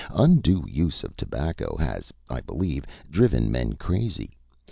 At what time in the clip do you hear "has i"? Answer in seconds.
1.77-2.41